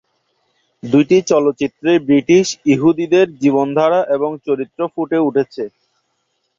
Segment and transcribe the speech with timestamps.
[0.83, 5.63] দুইটি চলচ্চিত্রেই ব্রিটিশ ইহুদীদের জীবনধারা এবং চরিত্র ফুটে উঠেছে।